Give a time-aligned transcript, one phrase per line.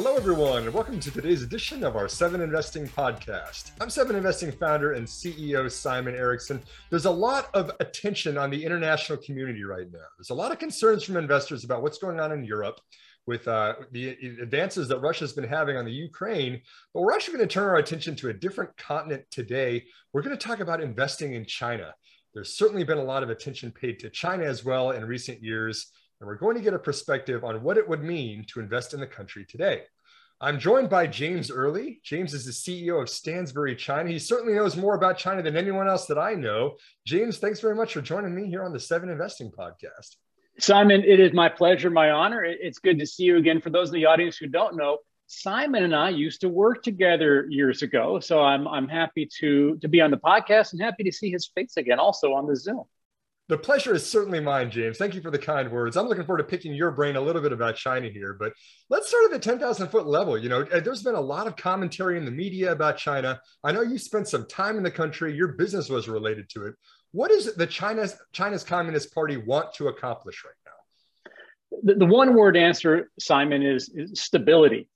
[0.00, 3.72] Hello, everyone, and welcome to today's edition of our Seven Investing podcast.
[3.80, 6.62] I'm Seven Investing founder and CEO Simon Erickson.
[6.88, 10.06] There's a lot of attention on the international community right now.
[10.16, 12.80] There's a lot of concerns from investors about what's going on in Europe
[13.26, 16.62] with uh, the advances that Russia's been having on the Ukraine.
[16.94, 19.84] But we're actually going to turn our attention to a different continent today.
[20.12, 21.92] We're going to talk about investing in China.
[22.34, 25.90] There's certainly been a lot of attention paid to China as well in recent years
[26.20, 29.00] and we're going to get a perspective on what it would mean to invest in
[29.00, 29.82] the country today.
[30.40, 32.00] I'm joined by James Early.
[32.04, 34.10] James is the CEO of Stansberry China.
[34.10, 36.76] He certainly knows more about China than anyone else that I know.
[37.04, 40.16] James, thanks very much for joining me here on the Seven Investing Podcast.
[40.60, 42.44] Simon, it is my pleasure, my honor.
[42.44, 43.60] It's good to see you again.
[43.60, 47.46] For those in the audience who don't know, Simon and I used to work together
[47.48, 48.18] years ago.
[48.20, 51.48] So I'm, I'm happy to, to be on the podcast and happy to see his
[51.48, 52.84] face again also on the Zoom.
[53.48, 54.98] The pleasure is certainly mine, James.
[54.98, 55.96] Thank you for the kind words.
[55.96, 58.52] I'm looking forward to picking your brain a little bit about China here, but
[58.90, 60.36] let's start at the 10,000 foot level.
[60.36, 63.40] You know, there's been a lot of commentary in the media about China.
[63.64, 65.34] I know you spent some time in the country.
[65.34, 66.74] Your business was related to it.
[67.12, 71.30] What is the China's China's Communist Party want to accomplish right now?
[71.84, 74.88] The, the one word answer, Simon, is, is stability.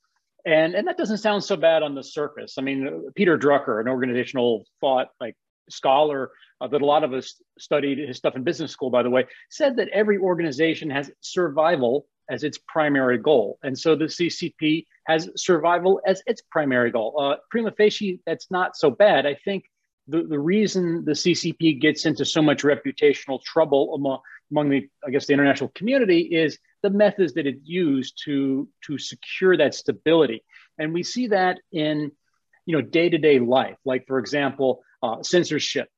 [0.44, 2.56] And, and that doesn't sound so bad on the surface.
[2.58, 5.36] I mean, Peter Drucker, an organizational thought like
[5.70, 6.30] scholar
[6.62, 9.26] uh, that a lot of us studied his stuff in business school, by the way,
[9.50, 13.58] said that every organization has survival as its primary goal.
[13.62, 17.18] And so the CCP has survival as its primary goal.
[17.20, 19.26] Uh, prima facie, that's not so bad.
[19.26, 19.64] I think
[20.06, 24.18] the, the reason the CCP gets into so much reputational trouble among,
[24.50, 28.98] among the, I guess, the international community is the methods that it used to, to
[28.98, 30.44] secure that stability.
[30.78, 32.12] And we see that in,
[32.66, 33.76] you know, day-to-day life.
[33.84, 35.88] Like, for example, uh, censorship,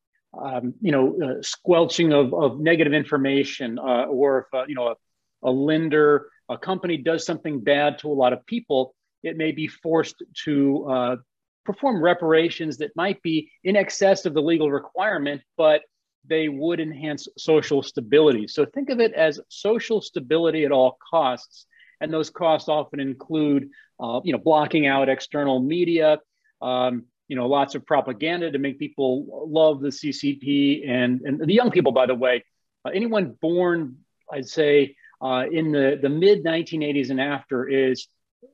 [0.42, 4.88] um, you know, uh, squelching of, of negative information, uh, or if uh, you know
[4.88, 9.52] a, a, lender, a company does something bad to a lot of people, it may
[9.52, 11.18] be forced to
[11.64, 15.80] perform reparations that might be in excess of the legal requirement, but
[16.26, 18.46] they would enhance social stability.
[18.48, 21.66] So think of it as social stability at all costs,
[22.00, 23.70] and those costs often include,
[24.00, 26.18] uh, you know, blocking out external media.
[26.60, 31.52] Um, you know, lots of propaganda to make people love the CCP and, and the
[31.52, 32.44] young people, by the way,
[32.84, 33.96] uh, anyone born,
[34.30, 38.06] I'd say, uh, in the, the mid 1980s and after is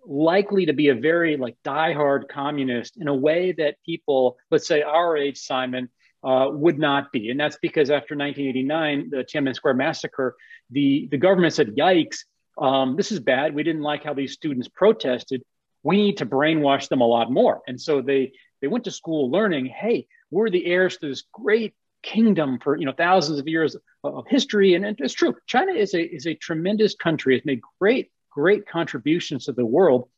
[0.06, 4.80] likely to be a very like diehard communist in a way that people, let's say
[4.80, 5.90] our age, Simon,
[6.24, 7.28] uh, would not be.
[7.28, 10.36] And that's because after 1989, the Tiananmen Square massacre,
[10.70, 12.20] the, the government said, yikes,
[12.56, 13.54] um, this is bad.
[13.54, 15.42] We didn't like how these students protested.
[15.82, 17.60] We need to brainwash them a lot more.
[17.66, 21.74] And so they they went to school learning, hey, we're the heirs to this great
[22.02, 24.74] kingdom for you know thousands of years of history.
[24.74, 25.36] And it's true.
[25.46, 27.36] China is a is a tremendous country.
[27.36, 30.08] It's made great, great contributions to the world.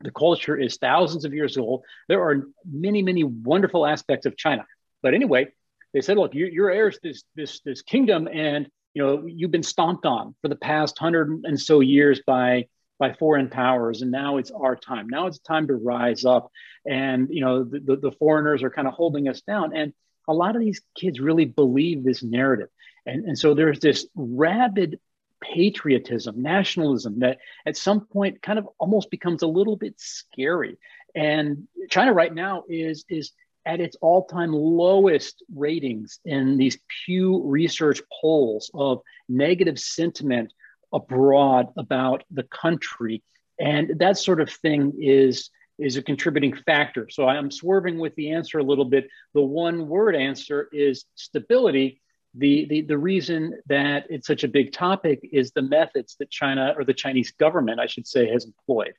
[0.00, 1.84] The culture is thousands of years old.
[2.08, 4.66] There are many, many wonderful aspects of China.
[5.00, 5.46] But anyway,
[5.94, 9.50] they said, look, you, you're heirs to this this this kingdom, and you know you've
[9.50, 12.66] been stomped on for the past hundred and so years by
[13.02, 15.08] by foreign powers and now it's our time.
[15.08, 16.52] Now it's time to rise up.
[16.86, 19.74] And you know the, the, the foreigners are kind of holding us down.
[19.74, 19.92] And
[20.28, 22.68] a lot of these kids really believe this narrative.
[23.04, 25.00] And, and so there's this rabid
[25.42, 30.78] patriotism nationalism that at some point kind of almost becomes a little bit scary.
[31.12, 33.32] And china right now is is
[33.66, 40.52] at its all-time lowest ratings in these pew research polls of negative sentiment
[40.92, 43.22] abroad about the country.
[43.58, 47.08] And that sort of thing is, is a contributing factor.
[47.10, 49.08] So I'm swerving with the answer a little bit.
[49.34, 52.00] The one word answer is stability.
[52.34, 56.74] The, the, the reason that it's such a big topic is the methods that China
[56.76, 58.94] or the Chinese government, I should say, has employed.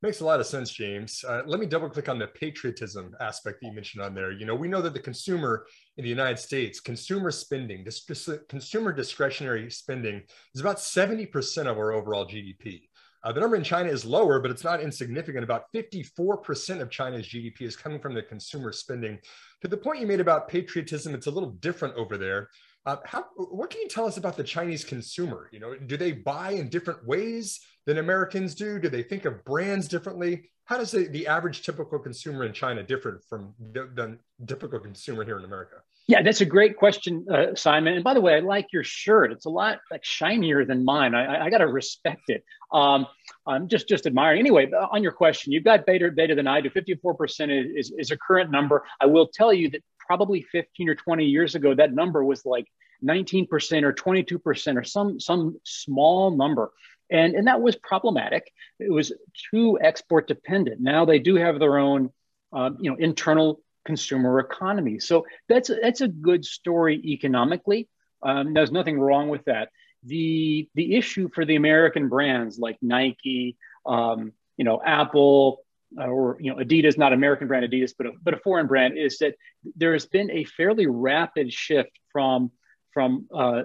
[0.00, 1.24] Makes a lot of sense, James.
[1.26, 4.30] Uh, let me double click on the patriotism aspect that you mentioned on there.
[4.30, 5.66] You know, we know that the consumer
[5.96, 10.22] in the United States, consumer spending, dis- consumer discretionary spending
[10.54, 12.82] is about 70% of our overall GDP.
[13.24, 15.42] Uh, the number in China is lower, but it's not insignificant.
[15.42, 19.18] About 54% of China's GDP is coming from the consumer spending.
[19.62, 22.50] To the point you made about patriotism, it's a little different over there.
[22.86, 25.48] Uh, how, what can you tell us about the Chinese consumer?
[25.52, 27.58] You know, do they buy in different ways
[27.88, 28.78] than Americans do?
[28.78, 30.50] Do they think of brands differently?
[30.66, 35.24] How does the, the average typical consumer in China differ from the, the typical consumer
[35.24, 35.76] here in America?
[36.06, 37.94] Yeah, that's a great question, uh, Simon.
[37.94, 39.32] And by the way, I like your shirt.
[39.32, 41.14] It's a lot like shinier than mine.
[41.14, 42.44] I, I got to respect it.
[42.74, 43.06] Um,
[43.46, 44.40] I'm just just admiring.
[44.40, 46.68] Anyway, on your question, you've got better data than I do.
[46.68, 48.84] 54% is, is, is a current number.
[49.00, 52.66] I will tell you that probably 15 or 20 years ago, that number was like
[53.02, 53.48] 19%
[53.82, 56.70] or 22% or some some small number.
[57.10, 58.52] And, and that was problematic.
[58.78, 59.12] It was
[59.50, 60.80] too export dependent.
[60.80, 62.10] Now they do have their own
[62.52, 64.98] uh, you know, internal consumer economy.
[65.00, 67.88] So that's that's a good story economically.
[68.22, 69.70] Um, there's nothing wrong with that.
[70.04, 73.56] The the issue for the American brands like Nike,
[73.86, 75.62] um, you know, Apple,
[75.98, 78.98] uh, or you know, Adidas, not American brand Adidas, but a, but a foreign brand,
[78.98, 79.34] is that
[79.76, 82.50] there has been a fairly rapid shift from
[82.92, 83.62] from uh,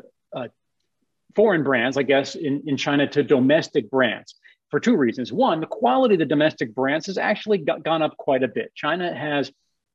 [1.35, 4.35] foreign brands, I guess, in, in China to domestic brands
[4.69, 5.31] for two reasons.
[5.31, 8.71] One, the quality of the domestic brands has actually got, gone up quite a bit.
[8.75, 9.51] China has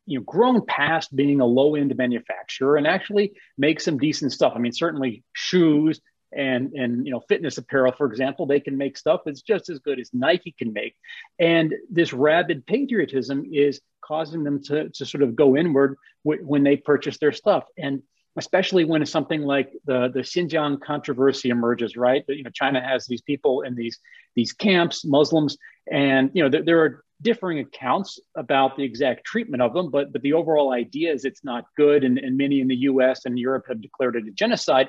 [0.07, 4.53] you know grown past being a low end manufacturer and actually make some decent stuff.
[4.55, 6.01] I mean, certainly shoes
[6.33, 9.79] and and you know fitness apparel, for example, they can make stuff that's just as
[9.79, 10.95] good as Nike can make.
[11.39, 16.63] And this rabid patriotism is causing them to to sort of go inward w- when
[16.63, 18.03] they purchase their stuff and
[18.39, 22.25] especially when something like the, the Xinjiang controversy emerges, right?
[22.29, 23.99] You know, China has these people in these,
[24.37, 25.59] these camps, Muslims,
[25.91, 30.13] and you know, there, there are differing accounts about the exact treatment of them, but,
[30.13, 32.05] but the overall idea is it's not good.
[32.05, 34.89] And, and many in the US and Europe have declared it a genocide.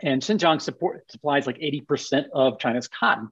[0.00, 3.28] And Xinjiang support, supplies like 80% of China's cotton.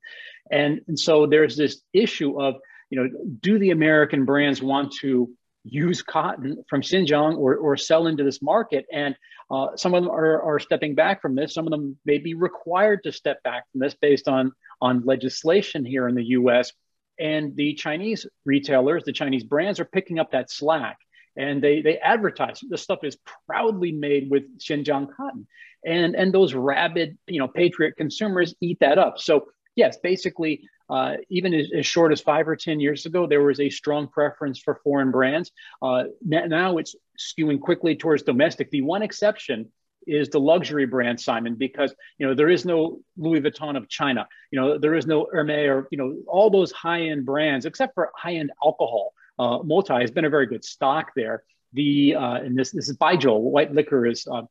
[0.51, 2.57] And, and so there's this issue of,
[2.91, 3.09] you know,
[3.41, 5.31] do the American brands want to
[5.65, 8.87] use cotton from Xinjiang or, or sell into this market.
[8.93, 9.15] And
[9.51, 11.55] uh, some of them are, are stepping back from this.
[11.55, 15.85] Some of them may be required to step back from this based on, on legislation
[15.85, 16.73] here in the US.
[17.19, 20.97] And the Chinese retailers, the Chinese brands are picking up that slack.
[21.37, 23.17] And they, they advertise this stuff is
[23.47, 25.47] proudly made with Xinjiang cotton.
[25.85, 29.19] And, and those rabid, you know, patriot consumers eat that up.
[29.19, 29.47] So
[29.77, 33.61] yes, basically uh, even as, as, short as five or 10 years ago, there was
[33.61, 35.53] a strong preference for foreign brands.
[35.81, 38.71] Uh, now it's skewing quickly towards domestic.
[38.71, 39.71] The one exception
[40.07, 44.27] is the luxury brand, Simon, because you know there is no Louis Vuitton of China.
[44.51, 48.11] You know there is no Hermes or you know all those high-end brands, except for
[48.17, 49.13] high-end alcohol.
[49.39, 51.45] Uh, Moutai has been a very good stock there.
[51.73, 54.27] The uh, and this this is Baijiu white liquor is.
[54.27, 54.43] Uh,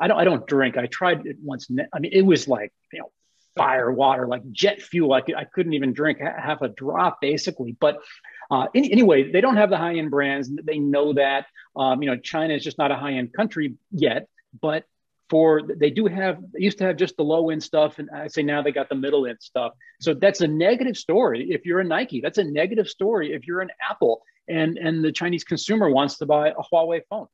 [0.00, 0.76] I don't I don't drink.
[0.76, 1.68] I tried it once.
[1.92, 3.12] I mean, it was like you know
[3.56, 5.12] fire water, like jet fuel.
[5.12, 7.76] I, could, I couldn't even drink half a drop, basically.
[7.78, 7.98] But
[8.50, 10.50] uh, any, anyway, they don't have the high end brands.
[10.62, 11.46] They know that.
[11.76, 14.28] Um, you know, China is just not a high end country yet,
[14.60, 14.84] but
[15.30, 18.26] for they do have they used to have just the low end stuff and i
[18.26, 21.80] say now they got the middle end stuff so that's a negative story if you're
[21.80, 25.88] a nike that's a negative story if you're an apple and and the chinese consumer
[25.88, 27.26] wants to buy a huawei phone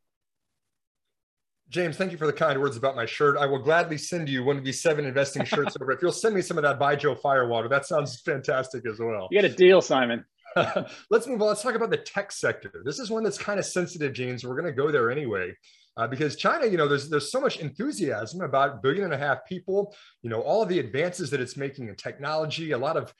[1.71, 3.39] James, thank you for the kind words about my shirt.
[3.39, 5.93] I will gladly send you one of these seven investing shirts over.
[5.93, 9.29] If you'll send me some of that Baijiu Firewater, that sounds fantastic as well.
[9.31, 10.25] You got a deal, Simon.
[10.57, 11.47] Let's move on.
[11.47, 12.83] Let's talk about the tech sector.
[12.85, 14.45] This is one that's kind of sensitive, James.
[14.45, 15.55] We're going to go there anyway.
[15.97, 19.45] Uh, because China, you know, there's there's so much enthusiasm about billion and a half
[19.47, 23.13] people, you know, all of the advances that it's making in technology, a lot of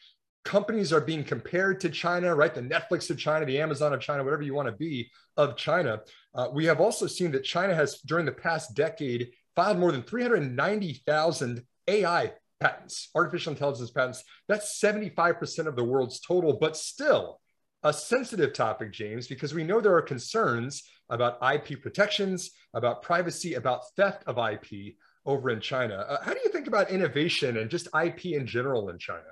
[0.45, 2.55] companies are being compared to China, right?
[2.55, 6.01] The Netflix of China, the Amazon of China, whatever you want to be of China.
[6.35, 10.03] Uh, we have also seen that China has, during the past decade, filed more than
[10.03, 14.23] 390,000 AI patents, artificial intelligence patents.
[14.49, 17.41] That's 75% of the world's total, but still
[17.83, 23.55] a sensitive topic, James, because we know there are concerns about IP protections, about privacy,
[23.55, 24.95] about theft of IP
[25.27, 26.05] over in China.
[26.09, 29.23] Uh, how do you think about innovation and just IP in general in China?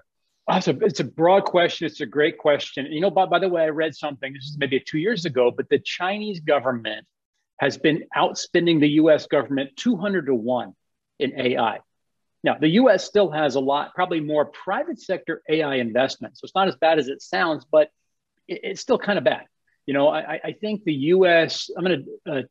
[0.50, 1.86] It's a, it's a broad question.
[1.86, 2.86] It's a great question.
[2.86, 5.50] You know, by, by the way, I read something, this is maybe two years ago,
[5.50, 7.06] but the Chinese government
[7.58, 10.74] has been outspending the US government 200 to 1
[11.18, 11.80] in AI.
[12.44, 16.38] Now, the US still has a lot, probably more private sector AI investment.
[16.38, 17.90] So it's not as bad as it sounds, but
[18.46, 19.44] it, it's still kind of bad.
[19.86, 22.42] You know, I, I think the US, I'm going to uh,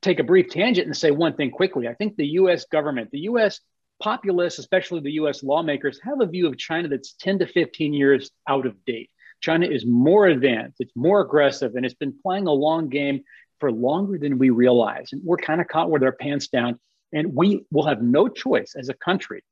[0.00, 1.88] take a brief tangent and say one thing quickly.
[1.88, 3.60] I think the US government, the US
[4.02, 8.30] populace, especially the US lawmakers, have a view of China that's 10 to 15 years
[8.48, 9.10] out of date.
[9.40, 13.22] China is more advanced, it's more aggressive, and it's been playing a long game
[13.60, 15.12] for longer than we realize.
[15.12, 16.78] And we're kind of caught with our pants down.
[17.12, 19.42] And we will have no choice as a country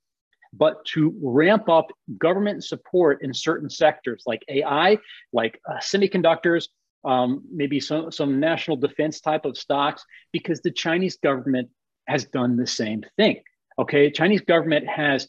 [0.52, 4.99] but to ramp up government support in certain sectors like AI,
[5.33, 6.69] like uh, semiconductors,
[7.04, 11.69] um, maybe some, some national defense type of stocks, because the Chinese government
[12.07, 13.40] has done the same thing.
[13.78, 15.28] Okay, Chinese government has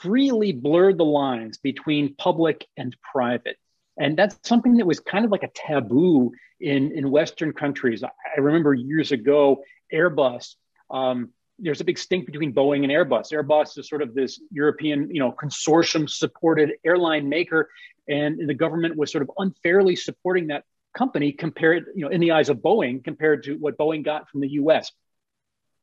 [0.00, 3.56] freely blurred the lines between public and private.
[3.98, 8.02] And that's something that was kind of like a taboo in, in Western countries.
[8.02, 10.54] I remember years ago, Airbus,
[10.90, 13.32] um, there's a big stink between Boeing and Airbus.
[13.32, 17.68] Airbus is sort of this European, you know, consortium supported airline maker,
[18.08, 20.64] and the government was sort of unfairly supporting that
[20.96, 24.40] company compared, you know, in the eyes of Boeing compared to what Boeing got from
[24.40, 24.90] the US.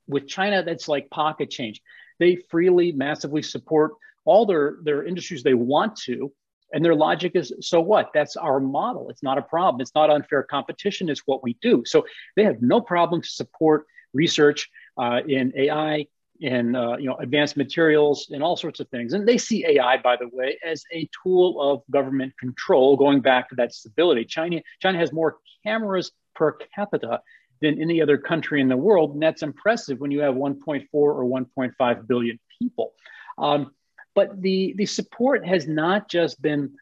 [0.10, 1.82] With China, that's like pocket change.
[2.20, 3.94] They freely, massively support
[4.26, 6.34] all their, their industries they want to.
[6.74, 8.12] And their logic is so what?
[8.14, 9.10] That's our model.
[9.10, 9.82] It's not a problem.
[9.82, 11.10] It's not unfair competition.
[11.10, 11.84] It's what we do.
[11.86, 16.06] So they have no problem to support research uh, in AI,
[16.42, 19.14] in uh, you know advanced materials, and all sorts of things.
[19.14, 22.96] And they see AI, by the way, as a tool of government control.
[22.98, 27.22] Going back to that stability, China China has more cameras per capita
[27.62, 31.24] than any other country in the world, and that's impressive when you have 1.4 or
[31.24, 32.94] 1.5 billion people.
[33.38, 33.72] Um,
[34.16, 36.74] but the, the support has not just been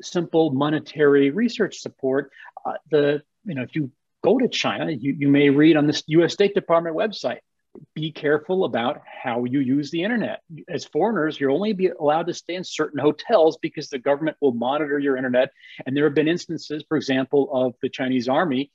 [0.00, 2.30] simple monetary research support.
[2.64, 3.90] Uh, the you know if you
[4.22, 6.32] go to China, you, you may read on the U.S.
[6.32, 7.38] State Department website.
[7.94, 10.42] Be careful about how you use the internet.
[10.68, 14.52] As foreigners, you're only be allowed to stay in certain hotels because the government will
[14.52, 15.50] monitor your internet.
[15.86, 18.70] And there have been instances, for example, of the Chinese army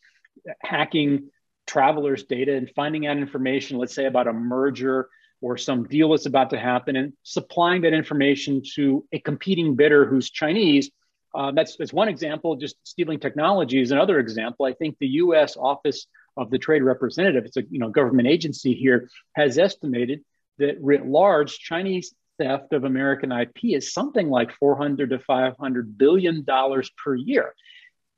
[0.61, 1.29] hacking
[1.67, 5.09] travelers' data and finding out information, let's say about a merger
[5.41, 10.05] or some deal that's about to happen and supplying that information to a competing bidder
[10.05, 10.89] who's Chinese.
[11.35, 14.65] Uh, that's, that's one example, just stealing technology is another example.
[14.65, 18.73] I think the US Office of the Trade Representative, it's a you know, government agency
[18.73, 20.21] here, has estimated
[20.57, 26.43] that writ large, Chinese theft of American IP is something like 400 to 500 billion
[26.43, 27.53] dollars per year.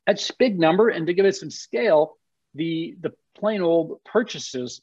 [0.05, 0.89] That's a big number.
[0.89, 2.17] And to give it some scale,
[2.55, 4.81] the, the plain old purchases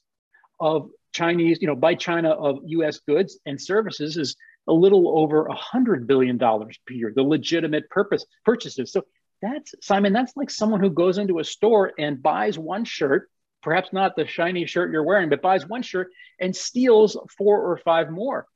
[0.61, 4.37] of Chinese, you know, by China of US goods and services is
[4.69, 8.93] a little over a hundred billion dollars per year, the legitimate purpose purchases.
[8.93, 9.03] So
[9.41, 13.31] that's Simon, that's like someone who goes into a store and buys one shirt,
[13.63, 16.11] perhaps not the shiny shirt you're wearing, but buys one shirt
[16.41, 18.47] and steals four or five more.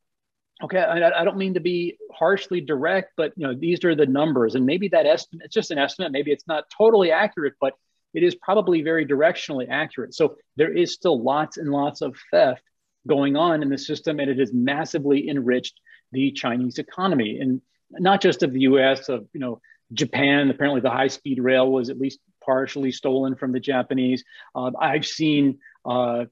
[0.62, 4.06] Okay, I, I don't mean to be harshly direct, but you know these are the
[4.06, 6.12] numbers, and maybe that estimate it's just an estimate.
[6.12, 7.74] Maybe it's not totally accurate, but
[8.14, 10.14] it is probably very directionally accurate.
[10.14, 12.62] So there is still lots and lots of theft
[13.06, 15.80] going on in the system, and it has massively enriched
[16.12, 19.08] the Chinese economy, and not just of the U.S.
[19.08, 19.60] of you know
[19.92, 20.50] Japan.
[20.50, 24.24] Apparently, the high-speed rail was at least partially stolen from the Japanese.
[24.54, 25.58] Uh, I've seen.
[25.84, 26.24] Uh,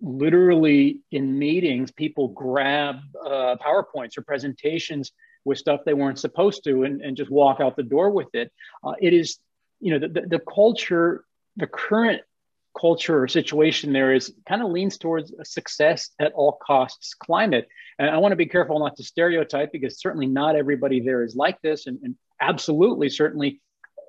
[0.00, 5.10] literally in meetings, people grab uh, PowerPoints or presentations
[5.44, 8.52] with stuff they weren't supposed to and, and just walk out the door with it.
[8.84, 9.38] Uh, it is
[9.80, 11.24] you know, the, the, the culture,
[11.56, 12.22] the current
[12.78, 17.68] culture or situation there is kind of leans towards a success at all costs climate.
[17.98, 21.34] And I want to be careful not to stereotype because certainly not everybody there is
[21.34, 21.86] like this.
[21.86, 23.60] And, and absolutely, certainly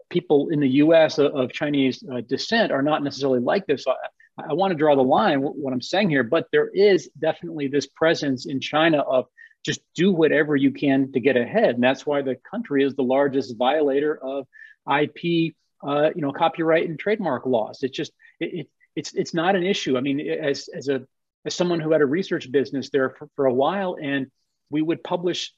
[0.10, 3.86] people in the US of, of Chinese uh, descent are not necessarily like this.
[3.86, 6.70] So I, I want to draw the line, what, what I'm saying here, but there
[6.70, 9.26] is definitely this presence in China of
[9.66, 11.76] just do whatever you can to get ahead.
[11.76, 14.46] And that's why the country is the largest violator of
[14.90, 17.80] IP, uh, you know, copyright and trademark laws.
[17.84, 19.98] It's just it, it, it's it's not an issue.
[19.98, 21.06] I mean, as as a
[21.46, 24.28] as someone who had a research business there for, for a while, and
[24.70, 25.54] we would publish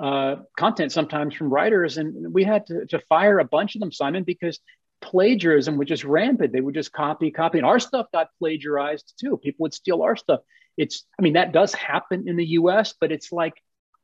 [0.00, 3.92] uh, content sometimes from writers, and we had to, to fire a bunch of them,
[3.92, 4.58] Simon, because
[5.00, 6.52] plagiarism was just rampant.
[6.52, 9.36] They would just copy, copy, and our stuff got plagiarized too.
[9.36, 10.40] People would steal our stuff.
[10.76, 13.54] It's, I mean, that does happen in the U.S., but it's like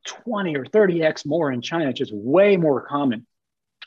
[0.06, 3.26] 20 or 30x more in China, just way more common.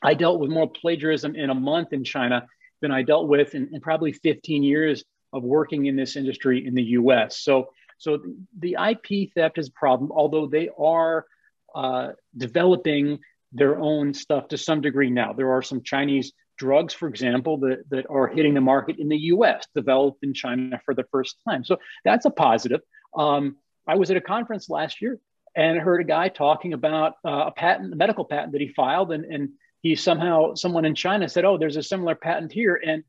[0.04, 2.46] I dealt with more plagiarism in a month in China
[2.82, 6.76] than I dealt with in, in probably 15 years of working in this industry in
[6.76, 7.40] the US.
[7.40, 8.20] So, so
[8.60, 11.26] the IP theft is a problem, although they are
[11.74, 13.20] uh, developing
[13.52, 15.34] their own stuff to some degree now.
[15.34, 19.18] There are some Chinese drugs, for example, that, that are hitting the market in the
[19.18, 21.64] US, developed in China for the first time.
[21.64, 22.82] So that's a positive.
[23.16, 23.58] Um,
[23.88, 25.20] I was at a conference last year
[25.56, 29.12] and heard a guy talking about uh, a patent, a medical patent that he filed,
[29.12, 29.50] and, and
[29.84, 33.04] he somehow someone in China said, "Oh, there's a similar patent here," and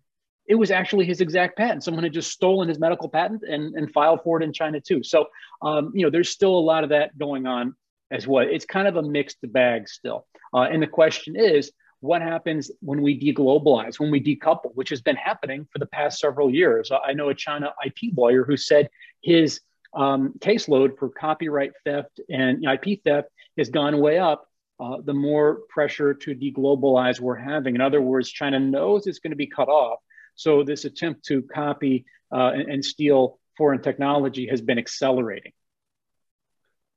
[0.47, 1.85] it was actually his exact patent.
[1.85, 5.02] Someone had just stolen his medical patent and, and filed for it in China too.
[5.02, 5.26] So,
[5.62, 7.75] um, you know, there's still a lot of that going on
[8.11, 8.47] as well.
[8.47, 10.26] It's kind of a mixed bag still.
[10.52, 15.00] Uh, and the question is, what happens when we deglobalize, when we decouple, which has
[15.00, 16.90] been happening for the past several years?
[16.93, 18.90] I know a China IP lawyer who said
[19.23, 19.61] his
[19.95, 24.47] um, caseload for copyright theft and IP theft has gone way up
[24.81, 27.75] uh, the more pressure to deglobalize we're having.
[27.75, 30.00] In other words, China knows it's going to be cut off.
[30.35, 35.52] So this attempt to copy uh, and, and, steal foreign technology has been accelerating.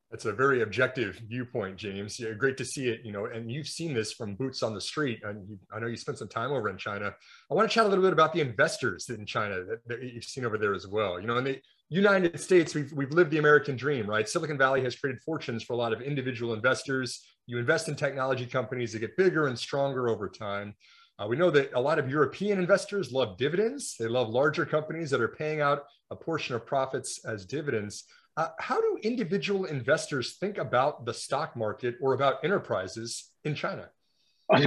[0.10, 2.19] That's a very objective viewpoint, James.
[2.19, 3.01] Yeah, great to see it.
[3.03, 5.19] You know, and you've seen this from boots on the street.
[5.24, 7.13] And you, I know you spent some time over in China.
[7.51, 10.24] I want to chat a little bit about the investors in China that, that you've
[10.24, 11.19] seen over there as well.
[11.19, 14.27] You know, and they United States, we've, we've lived the American dream, right?
[14.27, 17.25] Silicon Valley has created fortunes for a lot of individual investors.
[17.46, 20.75] You invest in technology companies that get bigger and stronger over time.
[21.17, 23.96] Uh, we know that a lot of European investors love dividends.
[23.98, 28.03] They love larger companies that are paying out a portion of profits as dividends.
[28.36, 33.89] Uh, how do individual investors think about the stock market or about enterprises in China?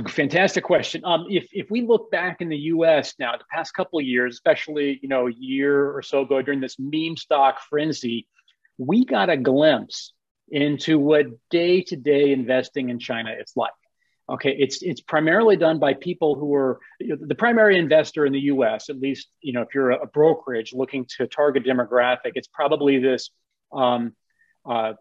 [0.08, 1.02] Fantastic question.
[1.04, 3.14] Um, if if we look back in the U.S.
[3.18, 6.60] now, the past couple of years, especially you know a year or so ago during
[6.60, 8.26] this meme stock frenzy,
[8.78, 10.12] we got a glimpse
[10.48, 13.72] into what day to day investing in China is like.
[14.28, 18.32] Okay, it's it's primarily done by people who are you know, the primary investor in
[18.32, 18.90] the U.S.
[18.90, 23.30] At least you know if you're a, brokerage looking to target demographic, it's probably this.
[23.72, 24.14] Um,
[24.68, 24.92] uh,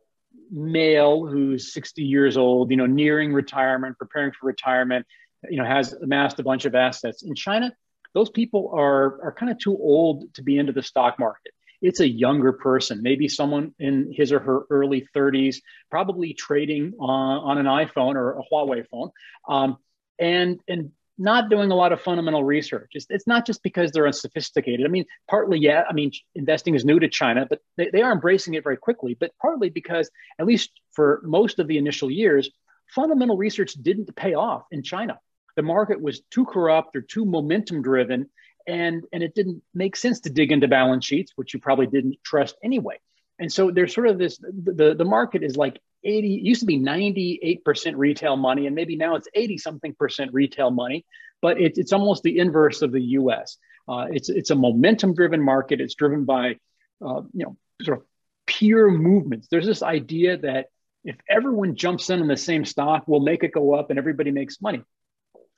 [0.52, 5.06] male who's 60 years old, you know, nearing retirement, preparing for retirement,
[5.50, 7.24] you know, has amassed a bunch of assets.
[7.24, 7.72] In China,
[8.14, 11.54] those people are, are kind of too old to be into the stock market.
[11.82, 15.58] It's a younger person, maybe someone in his or her early 30s,
[15.90, 19.12] probably trading on, on an iPhone or a Huawei phone.
[19.48, 19.78] Um,
[20.18, 22.92] and, and not doing a lot of fundamental research.
[22.94, 24.86] It's, it's, not just because they're unsophisticated.
[24.86, 28.12] I mean, partly, yeah, I mean, investing is new to China, but they, they are
[28.12, 29.16] embracing it very quickly.
[29.20, 30.10] But partly because,
[30.40, 32.50] at least for most of the initial years,
[32.88, 35.20] fundamental research didn't pay off in China.
[35.56, 38.30] The market was too corrupt or too momentum driven,
[38.68, 42.18] and, and it didn't make sense to dig into balance sheets, which you probably didn't
[42.24, 42.98] trust anyway.
[43.40, 46.80] And so there's sort of this the, the market is like 80 used to be
[46.80, 51.06] 98% retail money and maybe now it's 80 something percent retail money
[51.42, 53.58] but it, it's almost the inverse of the us
[53.90, 55.82] uh, it's it's a momentum driven market.
[55.82, 56.58] It's driven by
[57.04, 58.06] uh, you know sort of
[58.46, 59.48] pure movements.
[59.50, 60.68] There's this idea that
[61.04, 64.32] if everyone jumps in on the same stock we'll make it go up and everybody
[64.32, 64.84] makes money.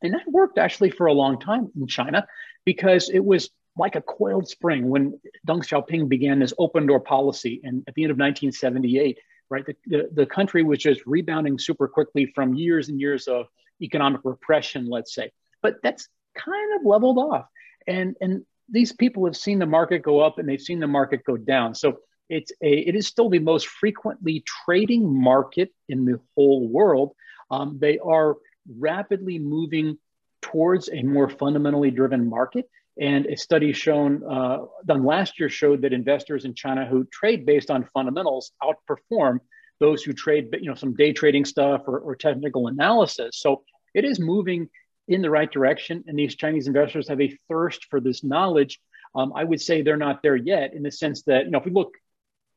[0.02, 2.26] And that worked actually for a long time in china
[2.66, 7.62] because it was like a coiled spring when deng xiaoping began this open door policy
[7.64, 9.18] and at the end of 1978
[9.52, 9.66] right?
[9.66, 13.48] The, the, the, country was just rebounding super quickly from years and years of
[13.82, 15.32] economic repression, let's say.
[15.62, 17.46] But that's kind of leveled off.
[17.86, 21.24] And, and these people have seen the market go up and they've seen the market
[21.26, 21.76] go down.
[21.76, 27.12] So it's a, it is still the most frequently trading market in the whole world.
[27.52, 28.38] Um, they are
[28.80, 29.98] rapidly moving
[30.42, 32.70] towards a more fundamentally driven market.
[33.00, 37.46] And a study shown uh, done last year showed that investors in China who trade
[37.46, 39.40] based on fundamentals outperform
[39.80, 43.40] those who trade, you know, some day trading stuff or, or technical analysis.
[43.40, 44.70] So it is moving
[45.08, 48.80] in the right direction, and these Chinese investors have a thirst for this knowledge.
[49.16, 51.66] Um, I would say they're not there yet, in the sense that you know, if
[51.66, 51.96] we look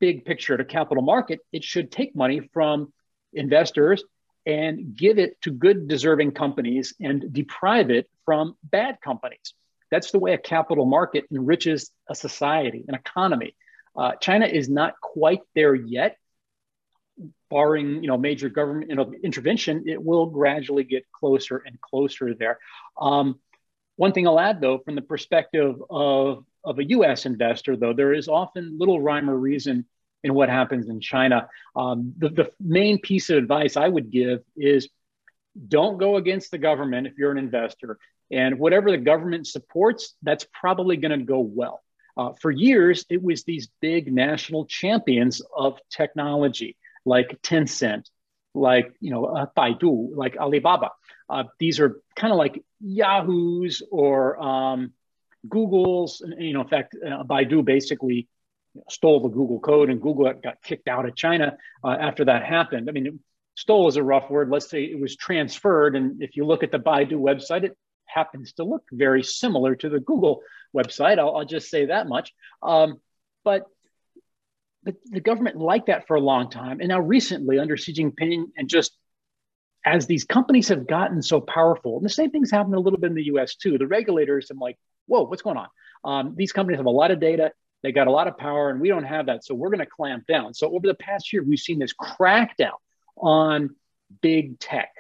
[0.01, 2.93] big picture at a capital market, it should take money from
[3.33, 4.05] investors
[4.47, 9.55] and give it to good deserving companies and deprive it from bad companies.
[9.91, 13.55] That's the way a capital market enriches a society, an economy.
[13.97, 16.17] Uh, China is not quite there yet.
[17.49, 22.35] Barring you know major government you know, intervention, it will gradually get closer and closer
[22.35, 22.59] there.
[23.01, 23.39] Um,
[23.97, 27.27] one thing I'll add, though, from the perspective of, of a U.S.
[27.27, 29.87] investor, though, there is often little rhyme or reason
[30.25, 31.49] in what happens in China.
[31.77, 34.89] Um, the, the main piece of advice I would give is
[35.69, 37.99] don't go against the government if you're an investor.
[38.31, 41.83] And whatever the government supports, that's probably going to go well.
[42.17, 48.09] Uh, for years, it was these big national champions of technology, like Tencent,
[48.55, 50.91] like you know uh, Baidu, like Alibaba.
[51.29, 54.93] Uh, these are kind of like Yahoo's or um,
[55.49, 56.23] Google's.
[56.39, 58.29] You know, in fact, uh, Baidu basically
[58.89, 62.89] stole the Google code, and Google got kicked out of China uh, after that happened.
[62.89, 63.19] I mean,
[63.57, 64.51] stole is a rough word.
[64.51, 68.53] Let's say it was transferred, and if you look at the Baidu website, it happens
[68.55, 70.43] to look very similar to the Google
[70.75, 71.19] website.
[71.19, 72.33] I'll, I'll just say that much.
[72.63, 73.01] Um,
[73.45, 73.67] but
[74.83, 76.81] the, the government liked that for a long time.
[76.81, 78.97] And now recently under Xi Jinping and just
[79.87, 83.11] as these companies have gotten so powerful, and the same thing's happened a little bit
[83.11, 83.77] in the US too.
[83.77, 85.69] The regulators are like, whoa, what's going on?
[86.05, 88.81] Um, these companies have a lot of data, they got a lot of power, and
[88.81, 89.45] we don't have that.
[89.45, 90.55] So we're going to clamp down.
[90.55, 92.73] So over the past year, we've seen this crackdown
[93.17, 93.77] on
[94.23, 94.91] big tech.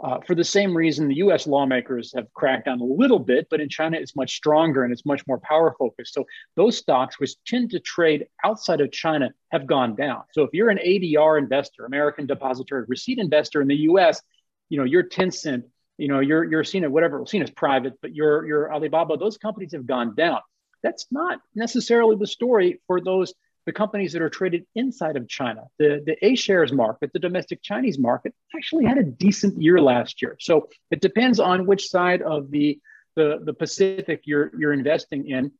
[0.00, 3.60] Uh, for the same reason, the US lawmakers have cracked down a little bit, but
[3.60, 6.14] in China, it's much stronger and it's much more power focused.
[6.14, 10.22] So those stocks, which tend to trade outside of China, have gone down.
[10.32, 14.22] So if you're an ADR investor, American Depository Receipt investor in the US,
[14.68, 15.64] you know, you're Tencent,
[15.96, 19.36] you know, you're, you're seen as whatever, seen as private, but you're, you're Alibaba, those
[19.36, 20.38] companies have gone down.
[20.84, 23.34] That's not necessarily the story for those
[23.68, 25.64] the companies that are traded inside of China.
[25.78, 30.22] The, the A shares market, the domestic Chinese market, actually had a decent year last
[30.22, 30.38] year.
[30.40, 32.80] So it depends on which side of the,
[33.14, 35.52] the, the Pacific you're, you're investing in,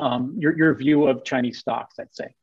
[0.00, 2.34] um, your, your view of Chinese stocks, I'd say.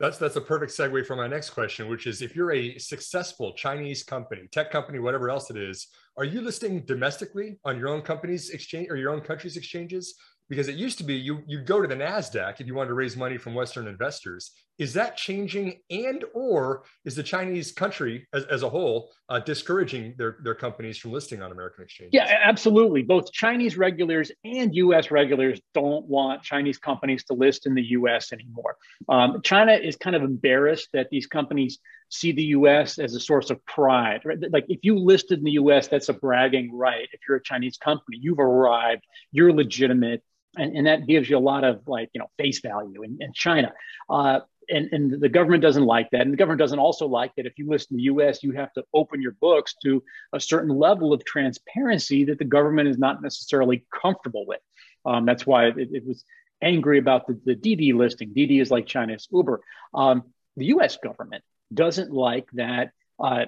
[0.00, 3.52] That's that's a perfect segue for my next question, which is if you're a successful
[3.52, 8.02] Chinese company, tech company, whatever else it is, are you listing domestically on your own
[8.02, 10.14] company's exchange or your own country's exchanges?
[10.48, 12.94] Because it used to be you you go to the Nasdaq if you wanted to
[12.94, 14.52] raise money from Western investors.
[14.78, 20.14] Is that changing, and or is the Chinese country as, as a whole uh, discouraging
[20.16, 22.10] their their companies from listing on American exchanges?
[22.12, 23.02] Yeah, absolutely.
[23.02, 25.10] Both Chinese regulators and U.S.
[25.10, 28.32] regulators don't want Chinese companies to list in the U.S.
[28.32, 28.76] anymore.
[29.08, 31.78] Um, China is kind of embarrassed that these companies
[32.10, 34.22] see the US as a source of pride.
[34.24, 34.38] Right?
[34.50, 37.08] Like if you listed in the US, that's a bragging right.
[37.12, 40.22] If you're a Chinese company, you've arrived, you're legitimate,
[40.58, 43.32] and, and that gives you a lot of like, you know, face value in, in
[43.32, 43.72] China.
[44.10, 44.40] Uh,
[44.70, 46.22] and, and the government doesn't like that.
[46.22, 48.72] And the government doesn't also like that if you list in the US, you have
[48.74, 53.22] to open your books to a certain level of transparency that the government is not
[53.22, 54.60] necessarily comfortable with.
[55.06, 56.24] Um, that's why it, it, was
[56.60, 58.32] angry about the, the Didi listing.
[58.34, 59.60] Didi is like China's Uber.
[59.94, 60.24] Um,
[60.56, 62.90] the US government doesn't like that.
[63.18, 63.46] Uh,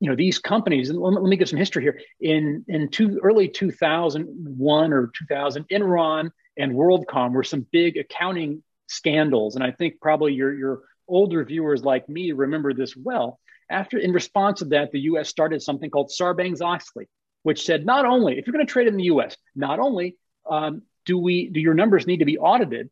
[0.00, 0.90] you know these companies.
[0.90, 2.00] And let, let me give some history here.
[2.20, 9.54] In in two, early 2001 or 2000, Enron and WorldCom were some big accounting scandals,
[9.54, 13.38] and I think probably your your older viewers like me remember this well.
[13.70, 15.28] After, in response to that, the U.S.
[15.28, 17.08] started something called Sarbanes-Oxley,
[17.42, 20.16] which said not only if you're going to trade in the U.S., not only
[20.48, 22.90] um, do we do your numbers need to be audited,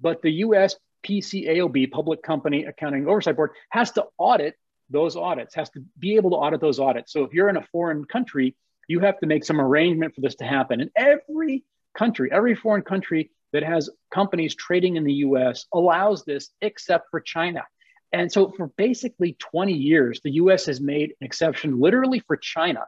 [0.00, 0.76] but the U.S.
[1.04, 4.54] PCAOB, Public Company Accounting Oversight Board, has to audit
[4.90, 7.12] those audits, has to be able to audit those audits.
[7.12, 8.56] So if you're in a foreign country,
[8.88, 10.80] you have to make some arrangement for this to happen.
[10.80, 11.64] And every
[11.96, 17.20] country, every foreign country that has companies trading in the US allows this except for
[17.20, 17.64] China.
[18.12, 22.84] And so for basically 20 years, the US has made an exception literally for China,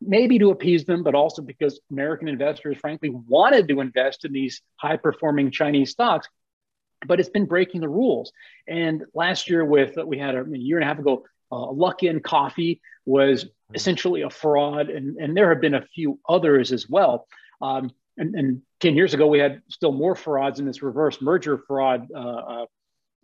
[0.00, 4.62] maybe to appease them, but also because American investors, frankly, wanted to invest in these
[4.76, 6.28] high performing Chinese stocks
[7.06, 8.32] but it's been breaking the rules.
[8.66, 12.22] And last year, with we had a, a year and a half ago, uh, Luckin
[12.22, 13.74] Coffee was mm-hmm.
[13.74, 17.26] essentially a fraud, and, and there have been a few others as well.
[17.60, 21.56] Um, and, and, 10 years ago, we had still more frauds in this reverse merger
[21.56, 22.66] fraud uh, uh,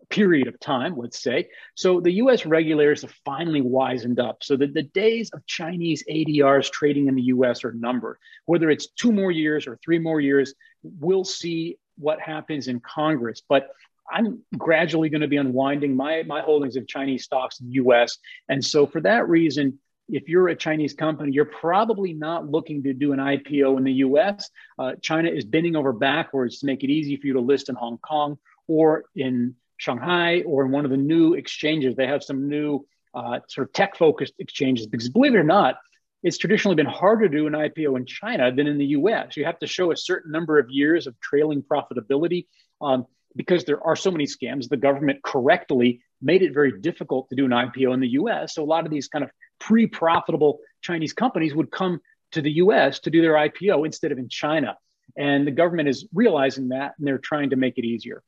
[0.08, 1.48] period of time, let's say.
[1.74, 6.70] So the US regulators have finally wisened up so that the days of Chinese ADRs
[6.70, 8.16] trading in the US are numbered.
[8.46, 13.42] Whether it's two more years or three more years, we'll see what happens in Congress.
[13.46, 13.68] But
[14.10, 18.18] I'm gradually going to be unwinding my, my holdings of Chinese stocks in the US.
[18.48, 22.92] And so, for that reason, if you're a Chinese company, you're probably not looking to
[22.92, 24.50] do an IPO in the US.
[24.78, 27.74] Uh, China is bending over backwards to make it easy for you to list in
[27.74, 31.96] Hong Kong or in Shanghai or in one of the new exchanges.
[31.96, 35.76] They have some new uh, sort of tech focused exchanges because, believe it or not,
[36.22, 39.36] it's traditionally been harder to do an IPO in China than in the US.
[39.36, 42.46] You have to show a certain number of years of trailing profitability
[42.80, 44.68] um, because there are so many scams.
[44.68, 48.54] The government correctly made it very difficult to do an IPO in the US.
[48.54, 49.30] So a lot of these kind of
[49.62, 52.00] pre profitable Chinese companies would come
[52.32, 54.76] to the US to do their IPO instead of in China.
[55.16, 58.22] And the government is realizing that and they're trying to make it easier.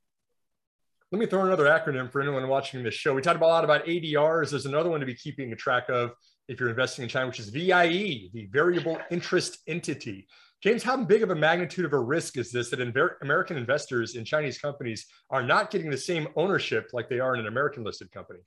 [1.11, 3.15] Let me throw another acronym for anyone watching this show.
[3.15, 4.51] We talked a lot about ADRs.
[4.51, 6.13] There's another one to be keeping track of
[6.49, 10.27] if you're investing in China, which is VIE, the variable interest entity.
[10.63, 12.81] James, how big of a magnitude of a risk is this that
[13.23, 17.41] American investors in Chinese companies are not getting the same ownership like they are in
[17.41, 18.41] an American listed company?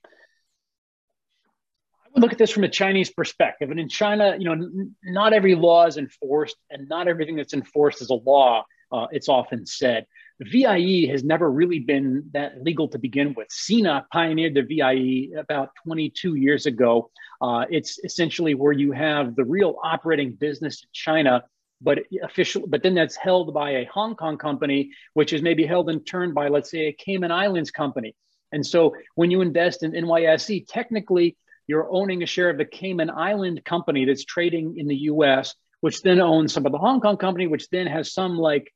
[2.17, 3.69] Look at this from a Chinese perspective.
[3.69, 7.53] And in China, you know, n- not every law is enforced, and not everything that's
[7.53, 8.65] enforced is a law.
[8.91, 10.08] Uh, it's often said.
[10.41, 13.47] VIE has never really been that legal to begin with.
[13.51, 17.10] Sina pioneered the VIE about 22 years ago.
[17.41, 21.43] Uh, it's essentially where you have the real operating business in China,
[21.82, 25.89] but official, but then that's held by a Hong Kong company, which is maybe held
[25.89, 28.15] in turn by, let's say, a Cayman Islands company.
[28.51, 31.36] And so when you invest in NYSE, technically
[31.67, 36.01] you're owning a share of the Cayman Island company that's trading in the US, which
[36.01, 38.73] then owns some of the Hong Kong company, which then has some like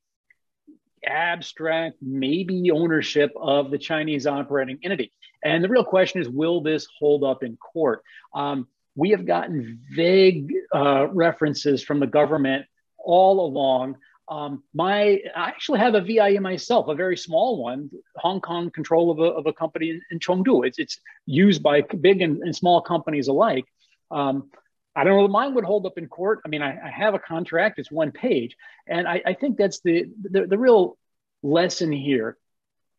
[1.06, 5.12] abstract, maybe ownership of the Chinese operating entity.
[5.44, 8.04] And the real question is will this hold up in court?
[8.36, 12.66] Um, we have gotten vague uh, references from the government
[13.00, 13.98] all along.
[14.32, 19.12] Um, my, I actually have a VIE myself, a very small one, Hong Kong control
[19.12, 20.66] of a, of a company in, in Chengdu.
[20.66, 23.66] It's, it's used by big and, and small companies alike.
[24.10, 24.50] Um,
[24.96, 26.40] I don't know if mine would hold up in court.
[26.46, 28.56] I mean, I, I have a contract, it's one page.
[28.88, 30.98] And I, I think that's the, the, the real
[31.44, 32.38] lesson here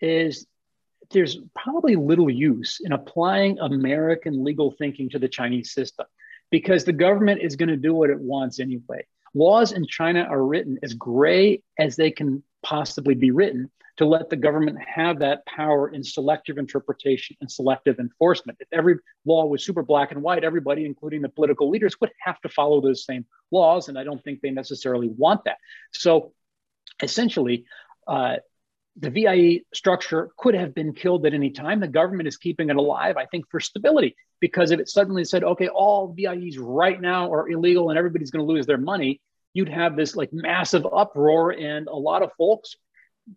[0.03, 0.47] is
[1.13, 6.05] there's probably little use in applying American legal thinking to the Chinese system
[6.51, 9.07] because the government is going to do what it wants anyway.
[9.35, 14.31] Laws in China are written as gray as they can possibly be written to let
[14.31, 18.59] the government have that power in selective interpretation and selective enforcement.
[18.61, 22.41] If every law was super black and white, everybody, including the political leaders, would have
[22.41, 23.89] to follow those same laws.
[23.89, 25.59] And I don't think they necessarily want that.
[25.93, 26.33] So
[27.03, 27.65] essentially,
[28.07, 28.37] uh,
[28.97, 31.81] the VIE structure could have been killed at any time.
[31.81, 34.15] The government is keeping it alive, I think, for stability.
[34.41, 38.47] Because if it suddenly said, okay, all VIEs right now are illegal and everybody's going
[38.47, 39.21] to lose their money,
[39.55, 42.77] you'd have this like massive uproar, and a lot of folks,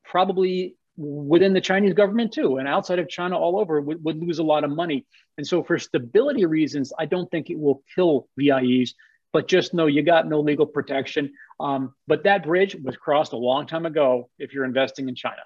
[0.04, 4.40] probably within the Chinese government too, and outside of China all over, would, would lose
[4.40, 5.06] a lot of money.
[5.38, 8.94] And so, for stability reasons, I don't think it will kill VIEs
[9.36, 11.34] but just know you got no legal protection.
[11.60, 15.42] Um, but that bridge was crossed a long time ago if you're investing in China.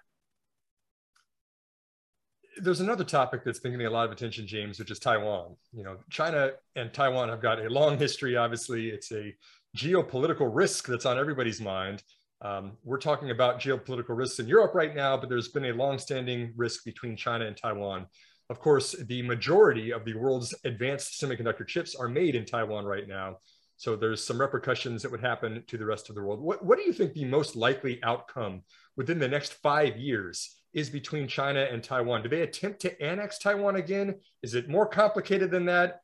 [2.57, 5.55] There's another topic that's been getting a lot of attention, James, which is Taiwan.
[5.73, 8.37] You know, China and Taiwan have got a long history.
[8.37, 9.33] Obviously, it's a
[9.75, 12.03] geopolitical risk that's on everybody's mind.
[12.43, 16.53] Um, we're talking about geopolitical risks in Europe right now, but there's been a long-standing
[16.55, 18.05] risk between China and Taiwan.
[18.51, 23.07] Of course, the majority of the world's advanced semiconductor chips are made in Taiwan right
[23.07, 23.37] now.
[23.79, 26.41] So there's some repercussions that would happen to the rest of the world.
[26.41, 28.63] What, what do you think the most likely outcome
[28.97, 32.21] within the next five years is between China and Taiwan?
[32.21, 34.15] Do they attempt to annex Taiwan again?
[34.43, 36.01] Is it more complicated than that?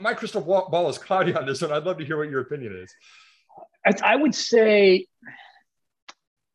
[0.00, 1.70] My crystal ball is cloudy on this one.
[1.70, 2.92] I'd love to hear what your opinion is.
[4.02, 5.06] I would say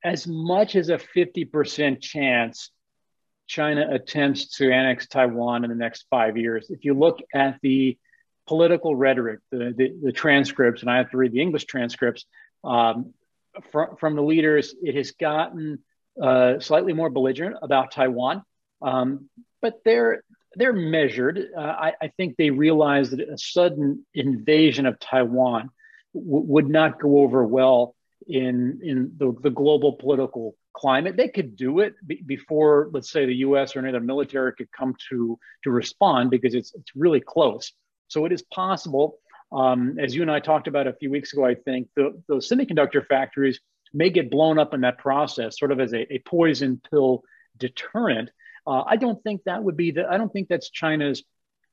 [0.04, 2.72] as much as a 50% chance
[3.48, 6.68] China attempts to annex Taiwan in the next five years.
[6.70, 7.98] If you look at the
[8.48, 12.26] political rhetoric, the, the, the, transcripts, and I have to read the English transcripts
[12.64, 13.14] um,
[13.72, 15.80] from, from the leaders, it has gotten
[16.22, 18.44] uh, slightly more belligerent about Taiwan.
[18.82, 19.30] Um,
[19.62, 20.24] but they're
[20.56, 21.40] they're measured.
[21.56, 25.70] Uh, I, I, think they realize that a sudden invasion of Taiwan
[26.14, 27.96] w- would not go over well
[28.28, 31.18] in in the, the global political climate.
[31.18, 33.76] They could do it b- before, let's say, the U.S.
[33.76, 37.74] or any other military could come to to respond because it's it's really close.
[38.08, 39.20] So it is possible,
[39.52, 43.06] um, as you and I talked about a few weeks ago, I think the, semiconductor
[43.06, 43.60] factories
[43.94, 47.24] may get blown up in that process, sort of as a, a poison pill
[47.58, 48.30] deterrent.
[48.66, 51.24] Uh, I don't think that would be the, I don't think that's China's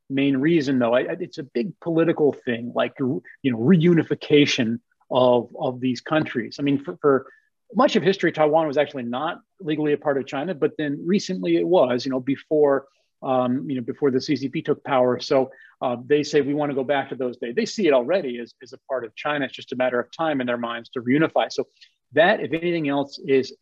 [0.09, 0.95] main reason though.
[0.95, 4.79] I, it's a big political thing, like, you know, reunification
[5.11, 6.57] of, of these countries.
[6.59, 7.27] I mean, for, for
[7.75, 11.57] much of history, Taiwan was actually not legally a part of China, but then recently
[11.57, 12.87] it was, you know, before
[13.25, 15.19] um, you know, before the CCP took power.
[15.19, 17.55] So uh, they say we want to go back to those days.
[17.55, 19.47] They see it already as, as a part of China.
[19.47, 21.51] It's just a matter of time in their minds to reunify.
[21.51, 21.67] So
[22.13, 23.55] that, if anything else, is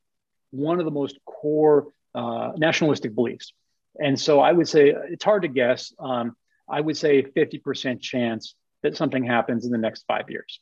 [0.51, 3.53] one of the most core uh, nationalistic beliefs.
[4.01, 5.92] And so I would say it's hard to guess.
[5.98, 6.37] Um,
[6.68, 10.61] I would say 50% chance that something happens in the next five years.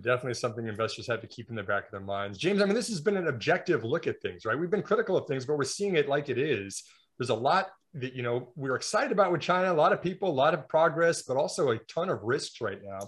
[0.00, 2.36] Definitely something investors have to keep in the back of their minds.
[2.36, 4.58] James, I mean, this has been an objective look at things, right?
[4.58, 6.84] We've been critical of things, but we're seeing it like it is.
[7.18, 9.72] There's a lot that you know we're excited about with China.
[9.72, 12.80] A lot of people, a lot of progress, but also a ton of risks right
[12.82, 12.98] now.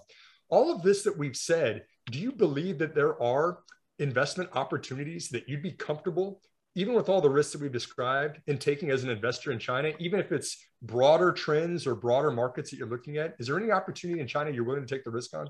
[0.48, 3.60] All of this that we've said, do you believe that there are
[3.98, 6.40] investment opportunities that you'd be comfortable,
[6.74, 9.92] even with all the risks that we've described, in taking as an investor in China,
[9.98, 13.36] even if it's broader trends or broader markets that you're looking at?
[13.38, 15.48] Is there any opportunity in China you're willing to take the risk on?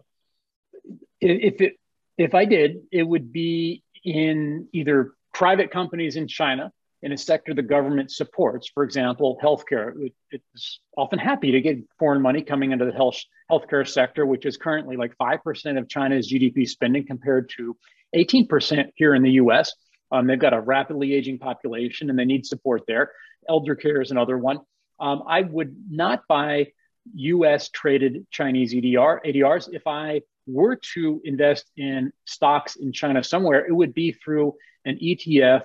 [1.20, 1.76] If it
[2.18, 7.54] if I did, it would be in either private companies in China in a sector
[7.54, 9.92] the government supports, for example, healthcare.
[10.30, 13.18] it's often happy to get foreign money coming into the health
[13.50, 17.76] healthcare sector, which is currently like 5% of China's GDP spending compared to
[18.14, 19.72] 18% here in the US.
[20.12, 23.12] Um, they've got a rapidly aging population and they need support there.
[23.48, 24.60] Elder care is another one.
[24.98, 26.68] Um, I would not buy
[27.14, 29.72] US traded Chinese EDR, ADRs.
[29.72, 34.98] If I were to invest in stocks in China somewhere, it would be through an
[35.02, 35.62] ETF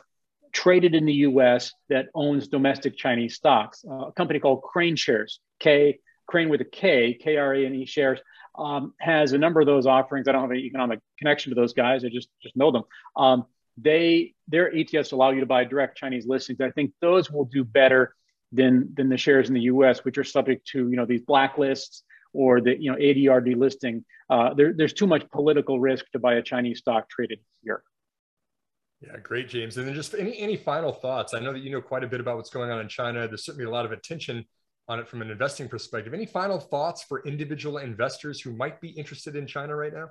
[0.56, 3.84] traded in the US that owns domestic Chinese stocks.
[3.88, 7.86] Uh, a company called KraneShares, K, Crane with a K, K R A N E
[7.86, 8.20] shares,
[8.58, 10.28] um, has a number of those offerings.
[10.28, 12.04] I don't have any economic connection to those guys.
[12.04, 12.84] I just just know them.
[13.15, 13.46] Um,
[13.78, 16.62] they their ETFs allow you to buy direct Chinese listings.
[16.62, 18.15] I think those will do better
[18.54, 22.02] than than the shares in the U.S., which are subject to you know these blacklists
[22.34, 24.06] or the you know ADR delisting.
[24.30, 27.84] Uh, there, there's too much political risk to buy a Chinese stock traded here.
[29.06, 29.78] Yeah, great, James.
[29.78, 31.34] And then just any any final thoughts?
[31.34, 33.28] I know that you know quite a bit about what's going on in China.
[33.28, 34.46] There's certainly a lot of attention
[34.88, 36.13] on it from an investing perspective.
[36.13, 40.10] Any final thoughts for individual investors who might be interested in China right now?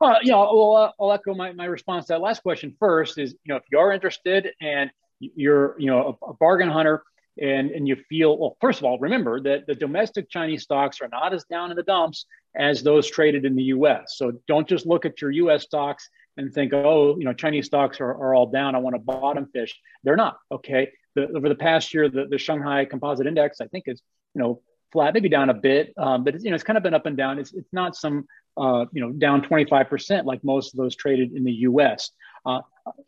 [0.00, 3.18] Uh, you know, well, uh, I'll echo my, my response to that last question first.
[3.18, 7.02] Is you know, if you are interested and you're you know a, a bargain hunter
[7.40, 11.08] and and you feel well, first of all, remember that the domestic Chinese stocks are
[11.08, 14.14] not as down in the dumps as those traded in the U.S.
[14.16, 15.62] So don't just look at your U.S.
[15.62, 18.74] stocks and think, oh, you know, Chinese stocks are, are all down.
[18.74, 19.78] I want to bottom fish.
[20.02, 20.38] They're not.
[20.50, 20.90] Okay.
[21.14, 24.00] The, over the past year, the, the Shanghai Composite Index, I think, is
[24.34, 26.82] you know flat, maybe down a bit, um, but it's, you know it's kind of
[26.82, 27.38] been up and down.
[27.38, 31.32] It's it's not some uh, you know down 25 percent like most of those traded
[31.32, 32.10] in the U.S.
[32.44, 32.60] Uh,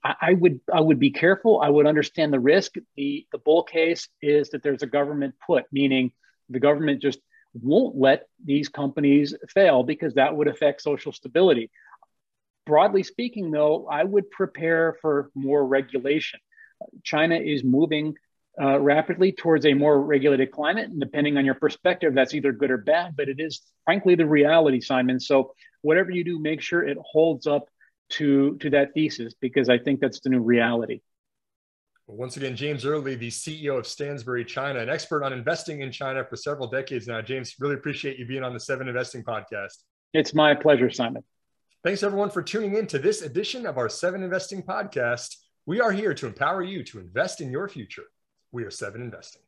[0.02, 1.60] I, I would I would be careful.
[1.60, 2.74] I would understand the risk.
[2.96, 6.12] The the bull case is that there's a government put, meaning
[6.48, 7.20] the government just
[7.54, 11.70] won't let these companies fail because that would affect social stability.
[12.66, 16.40] Broadly speaking, though, I would prepare for more regulation.
[17.02, 18.14] China is moving
[18.60, 20.90] uh, rapidly towards a more regulated climate.
[20.90, 24.26] And depending on your perspective, that's either good or bad, but it is frankly the
[24.26, 25.18] reality, Simon.
[25.20, 27.68] So whatever you do, make sure it holds up
[28.10, 31.00] to, to that thesis because I think that's the new reality.
[32.06, 36.22] Once again, James Early, the CEO of Stansberry China, an expert on investing in China
[36.22, 37.22] for several decades now.
[37.22, 39.78] James, really appreciate you being on the Seven Investing podcast.
[40.12, 41.24] It's my pleasure, Simon.
[41.84, 45.36] Thanks everyone for tuning in to this edition of our Seven Investing podcast.
[45.66, 48.04] We are here to empower you to invest in your future.
[48.52, 49.42] We are Seven Investing.